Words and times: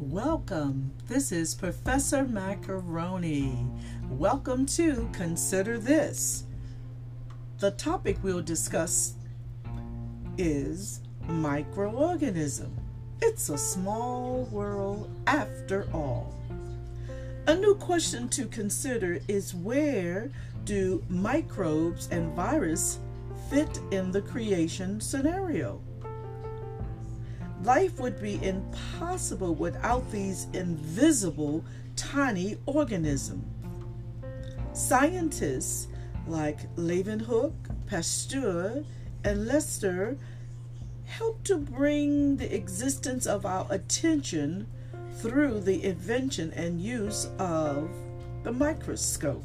Welcome. 0.00 0.92
This 1.08 1.32
is 1.32 1.56
Professor 1.56 2.22
Macaroni. 2.22 3.66
Welcome 4.08 4.64
to 4.66 5.10
Consider 5.12 5.76
This. 5.76 6.44
The 7.58 7.72
topic 7.72 8.18
we'll 8.22 8.40
discuss 8.40 9.14
is 10.38 11.00
microorganism. 11.26 12.70
It's 13.20 13.48
a 13.48 13.58
small 13.58 14.44
world 14.52 15.10
after 15.26 15.88
all. 15.92 16.32
A 17.48 17.56
new 17.56 17.74
question 17.74 18.28
to 18.28 18.46
consider 18.46 19.18
is 19.26 19.52
where 19.52 20.30
do 20.64 21.02
microbes 21.08 22.08
and 22.12 22.36
virus 22.36 23.00
fit 23.50 23.80
in 23.90 24.12
the 24.12 24.22
creation 24.22 25.00
scenario? 25.00 25.80
Life 27.64 27.98
would 27.98 28.20
be 28.20 28.42
impossible 28.44 29.54
without 29.54 30.10
these 30.12 30.46
invisible 30.52 31.64
tiny 31.96 32.56
organisms. 32.66 33.44
Scientists 34.72 35.88
like 36.26 36.72
Leeuwenhoek, 36.76 37.52
Pasteur, 37.86 38.84
and 39.24 39.46
Lister 39.46 40.16
helped 41.04 41.46
to 41.46 41.56
bring 41.56 42.36
the 42.36 42.54
existence 42.54 43.26
of 43.26 43.44
our 43.44 43.66
attention 43.70 44.66
through 45.14 45.60
the 45.60 45.82
invention 45.84 46.52
and 46.52 46.80
use 46.80 47.28
of 47.38 47.90
the 48.44 48.52
microscope. 48.52 49.44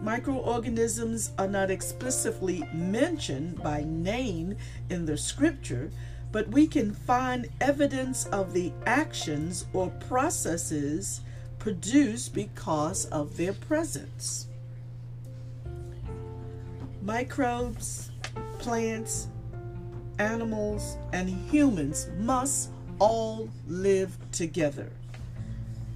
Microorganisms 0.00 1.32
are 1.38 1.48
not 1.48 1.70
explicitly 1.70 2.62
mentioned 2.72 3.62
by 3.62 3.82
name 3.84 4.56
in 4.88 5.04
the 5.06 5.16
scripture, 5.16 5.90
but 6.32 6.48
we 6.48 6.66
can 6.66 6.92
find 6.92 7.48
evidence 7.60 8.26
of 8.26 8.52
the 8.52 8.72
actions 8.86 9.66
or 9.72 9.90
processes 10.08 11.20
produced 11.58 12.34
because 12.34 13.06
of 13.06 13.36
their 13.36 13.52
presence. 13.52 14.46
Microbes, 17.02 18.10
plants, 18.58 19.28
animals, 20.18 20.96
and 21.12 21.28
humans 21.50 22.08
must 22.18 22.70
all 22.98 23.48
live 23.66 24.16
together. 24.32 24.90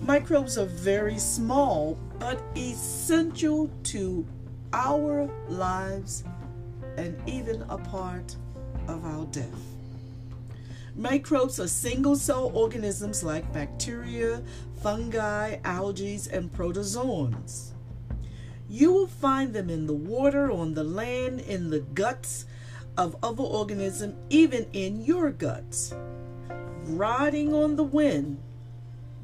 Microbes 0.00 0.56
are 0.58 0.66
very 0.66 1.18
small 1.18 1.98
but 2.18 2.40
essential 2.56 3.70
to 3.84 4.26
our 4.72 5.28
lives 5.48 6.24
and 6.96 7.16
even 7.28 7.62
a 7.68 7.78
part 7.78 8.36
of 8.88 9.04
our 9.04 9.24
death. 9.26 9.71
Microbes 10.94 11.58
are 11.58 11.68
single 11.68 12.16
cell 12.16 12.50
organisms 12.54 13.24
like 13.24 13.50
bacteria, 13.52 14.42
fungi, 14.82 15.56
algae, 15.64 16.20
and 16.30 16.52
protozoans. 16.52 17.70
You 18.68 18.92
will 18.92 19.06
find 19.06 19.54
them 19.54 19.70
in 19.70 19.86
the 19.86 19.94
water, 19.94 20.50
on 20.50 20.74
the 20.74 20.84
land, 20.84 21.40
in 21.40 21.70
the 21.70 21.80
guts 21.80 22.44
of 22.98 23.16
other 23.22 23.42
organisms, 23.42 24.14
even 24.28 24.66
in 24.74 25.02
your 25.02 25.30
guts. 25.30 25.94
Riding 26.84 27.54
on 27.54 27.76
the 27.76 27.84
wind, 27.84 28.38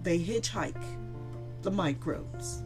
they 0.03 0.19
hitchhike, 0.19 0.83
the 1.63 1.71
microbes. 1.71 2.63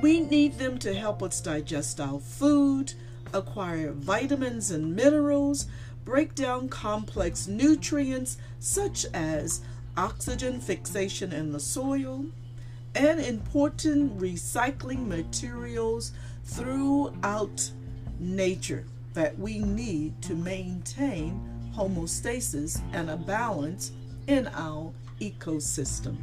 We 0.00 0.20
need 0.20 0.58
them 0.58 0.78
to 0.78 0.94
help 0.94 1.22
us 1.22 1.40
digest 1.40 2.00
our 2.00 2.20
food, 2.20 2.94
acquire 3.34 3.92
vitamins 3.92 4.70
and 4.70 4.94
minerals, 4.94 5.66
break 6.06 6.36
down 6.36 6.68
complex 6.68 7.48
nutrients 7.48 8.38
such 8.60 9.04
as 9.12 9.60
oxygen 9.96 10.60
fixation 10.60 11.32
in 11.32 11.52
the 11.52 11.60
soil, 11.60 12.24
and 12.94 13.20
important 13.20 14.16
recycling 14.18 15.06
materials 15.06 16.12
throughout 16.44 17.70
nature 18.20 18.84
that 19.14 19.36
we 19.38 19.58
need 19.58 20.22
to 20.22 20.34
maintain 20.34 21.40
homeostasis 21.74 22.80
and 22.92 23.10
a 23.10 23.16
balance 23.16 23.90
in 24.28 24.46
our 24.54 24.92
ecosystem. 25.20 26.16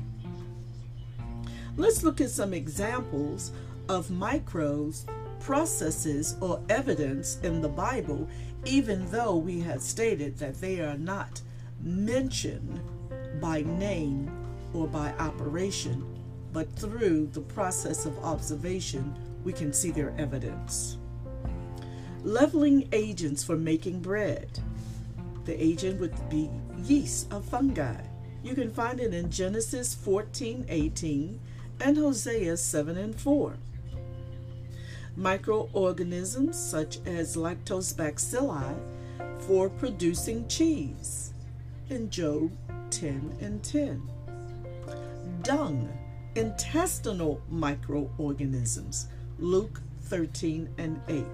Let's 1.76 2.04
look 2.04 2.22
at 2.22 2.30
some 2.30 2.54
examples 2.54 3.52
of 3.90 4.10
microbes, 4.10 5.06
processes, 5.40 6.38
or 6.40 6.62
evidence 6.70 7.40
in 7.44 7.62
the 7.62 7.70
Bible 7.70 8.30
even 8.66 9.10
though 9.12 9.36
we 9.36 9.60
have 9.60 9.82
stated 9.82 10.38
that 10.38 10.60
they 10.62 10.80
are 10.80 10.98
not 10.98 11.42
mentioned 11.82 12.80
by 13.42 13.62
name 13.62 14.32
or 14.74 14.88
by 14.88 15.12
operation, 15.20 16.06
but 16.54 16.72
through 16.76 17.28
the 17.34 17.42
process 17.42 18.06
of 18.06 18.18
observation, 18.24 19.14
we 19.44 19.52
can 19.52 19.74
see 19.74 19.92
their 19.92 20.14
evidence. 20.18 20.98
Leveling 22.24 22.88
agents 22.94 23.44
for 23.44 23.58
making 23.58 24.00
bread. 24.00 24.48
The 25.46 25.62
agent 25.62 26.00
would 26.00 26.30
be 26.30 26.50
yeast 26.86 27.32
of 27.34 27.44
fungi. 27.44 28.02
You 28.44 28.56
can 28.56 28.72
find 28.72 29.00
it 29.00 29.14
in 29.14 29.30
Genesis 29.30 29.94
14 29.94 30.66
18 30.70 31.40
and 31.82 31.98
Hosea 31.98 32.56
7 32.56 32.98
and 32.98 33.20
4 33.20 33.56
microorganisms 35.16 36.58
such 36.58 37.00
as 37.06 37.36
lactobacilli 37.36 38.76
for 39.40 39.70
producing 39.70 40.48
cheese 40.48 41.34
in 41.90 42.10
Job 42.10 42.52
10 42.90 43.38
and 43.42 43.64
10. 43.64 44.02
Dung, 45.44 45.90
intestinal 46.36 47.42
microorganisms, 47.50 49.08
Luke 49.40 49.82
13 50.04 50.70
and 50.78 51.02
8. 51.08 51.26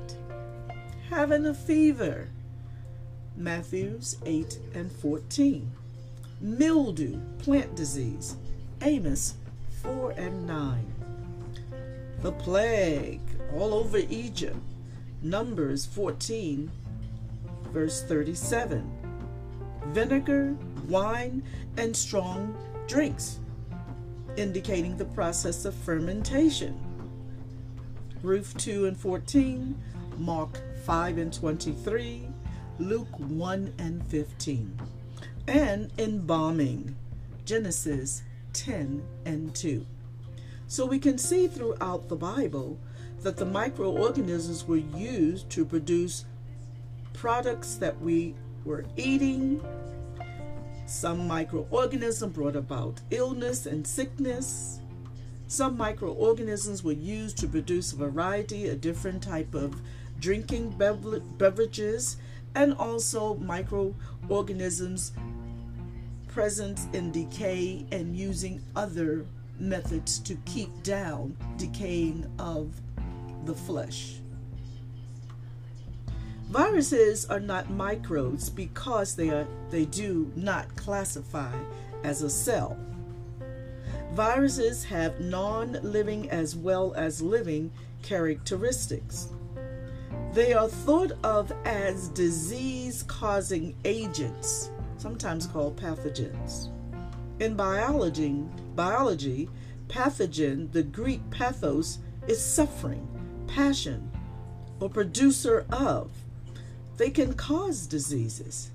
Having 1.10 1.46
a 1.48 1.54
fever, 1.54 2.30
Matthews 3.36 4.18
8 4.26 4.60
and 4.74 4.92
14. 4.92 5.72
Mildew, 6.42 7.20
plant 7.40 7.76
disease, 7.76 8.36
Amos 8.82 9.36
4 9.84 10.12
and 10.12 10.48
9. 10.48 10.94
The 12.22 12.32
plague, 12.34 13.22
all 13.56 13.74
over 13.74 14.00
Egypt. 14.10 14.58
Numbers 15.22 15.86
14, 15.86 16.72
verse 17.74 18.04
37. 18.04 18.90
Vinegar, 19.88 20.56
wine, 20.88 21.44
and 21.78 21.96
strong 21.96 22.56
drinks, 22.88 23.40
indicating 24.38 24.98
the 24.98 25.06
process 25.06 25.66
of 25.66 25.74
fermentation. 25.74 26.80
Ruth 28.22 28.56
2 28.58 28.86
and 28.86 28.98
14, 28.98 29.76
Mark 30.18 30.62
5 30.86 31.18
and 31.18 31.34
23, 31.34 32.28
Luke 32.80 33.08
1 33.18 33.74
and 33.78 34.06
15. 34.08 34.80
And 35.48 35.92
embalming, 35.98 36.96
Genesis 37.46 38.24
10 38.54 39.02
and 39.26 39.56
2. 39.56 39.86
So 40.68 40.86
we 40.86 41.00
can 41.00 41.18
see 41.18 41.48
throughout 41.48 42.10
the 42.10 42.16
Bible 42.16 42.78
that 43.22 43.38
the 43.38 43.46
microorganisms 43.46 44.68
were 44.68 44.78
used 44.78 45.50
to 45.52 45.66
produce 45.66 46.26
products 47.14 47.76
that 47.76 48.00
we 48.02 48.36
were 48.66 48.86
eating. 48.96 49.62
Some 50.86 51.28
microorganisms 51.28 52.34
brought 52.34 52.56
about 52.56 53.02
illness 53.12 53.66
and 53.66 53.86
sickness. 53.86 54.80
Some 55.48 55.78
microorganisms 55.78 56.84
were 56.84 56.94
used 56.94 57.38
to 57.40 57.48
produce 57.48 57.92
a 57.92 57.98
variety 57.98 58.70
of 58.70 58.82
different 58.82 59.22
type 59.24 59.54
of 59.54 59.82
drinking 60.20 60.76
beverages 61.38 62.18
and 62.56 62.74
also 62.76 63.36
microorganisms 63.36 65.12
present 66.28 66.80
in 66.94 67.12
decay 67.12 67.86
and 67.92 68.16
using 68.16 68.62
other 68.76 69.26
methods 69.60 70.20
to 70.20 70.36
keep 70.46 70.70
down 70.84 71.36
decaying 71.58 72.26
of 72.40 72.80
the 73.50 73.56
flesh. 73.56 74.20
Viruses 76.52 77.26
are 77.26 77.40
not 77.40 77.72
microbes 77.72 78.48
because 78.48 79.16
they 79.16 79.30
are 79.32 79.48
they 79.72 79.86
do 79.86 80.32
not 80.36 80.76
classify 80.76 81.52
as 82.04 82.22
a 82.22 82.30
cell. 82.30 82.78
Viruses 84.14 84.84
have 84.84 85.20
non-living 85.20 86.30
as 86.30 86.56
well 86.56 86.94
as 86.94 87.24
living 87.24 87.72
characteristics. 88.04 89.30
They 90.34 90.54
are 90.54 90.68
thought 90.68 91.14
of 91.24 91.52
as 91.66 92.10
disease-causing 92.10 93.76
agents, 93.84 94.70
sometimes 94.98 95.48
called 95.48 95.76
pathogens. 95.76 96.70
In 97.40 97.56
biology, 97.56 98.44
biology, 98.76 99.50
pathogen, 99.88 100.72
the 100.72 100.84
Greek 100.84 101.28
pathos, 101.32 101.98
is 102.28 102.44
suffering, 102.44 103.08
passion, 103.50 104.12
or 104.80 104.90
producer 104.90 105.66
of. 105.72 106.12
They 106.98 107.10
can 107.10 107.34
cause 107.34 107.88
diseases. 107.88 108.72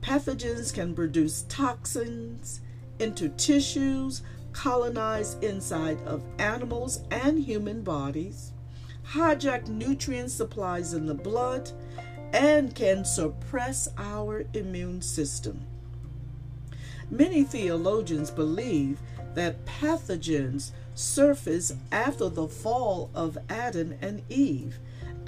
Pathogens 0.00 0.72
can 0.72 0.94
produce 0.94 1.42
toxins 1.48 2.60
into 2.98 3.28
tissues, 3.30 4.22
colonize 4.52 5.34
inside 5.42 6.00
of 6.06 6.24
animals 6.38 7.00
and 7.10 7.38
human 7.38 7.82
bodies, 7.82 8.52
hijack 9.12 9.68
nutrient 9.68 10.30
supplies 10.30 10.94
in 10.94 11.06
the 11.06 11.14
blood, 11.14 11.70
and 12.32 12.74
can 12.74 13.04
suppress 13.04 13.88
our 13.96 14.44
immune 14.54 15.02
system. 15.02 15.66
Many 17.10 17.42
theologians 17.42 18.30
believe 18.30 19.00
that 19.34 19.64
pathogens 19.64 20.72
surface 20.98 21.72
after 21.92 22.28
the 22.28 22.48
fall 22.48 23.08
of 23.14 23.38
Adam 23.48 23.94
and 24.02 24.20
Eve 24.28 24.78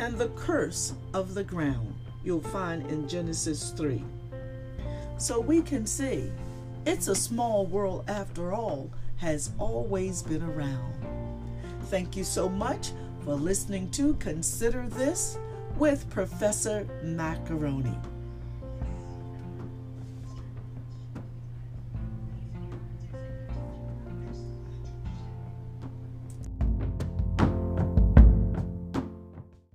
and 0.01 0.19
the 0.19 0.29
curse 0.31 0.95
of 1.15 1.35
the 1.35 1.45
ground. 1.45 1.95
You'll 2.25 2.41
find 2.41 2.85
in 2.91 3.09
Genesis 3.09 3.71
3. 3.71 4.03
So 5.19 5.39
we 5.39 5.63
can 5.63 5.87
see 5.87 6.31
it's 6.87 7.09
a 7.09 7.15
small 7.15 7.67
world 7.67 8.05
after 8.09 8.53
all, 8.53 8.91
has 9.19 9.53
always 9.59 10.23
been 10.23 10.43
around. 10.43 10.95
Thank 11.85 12.17
you 12.17 12.25
so 12.25 12.49
much 12.49 12.91
for 13.25 13.35
listening 13.35 13.91
to 13.93 14.15
Consider 14.15 14.89
This 14.89 15.39
with 15.77 16.09
Professor 16.11 16.87
Macaroni. 17.03 17.97